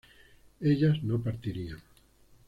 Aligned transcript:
ellas 0.61 1.03
no 1.03 1.19
partirían 1.21 1.77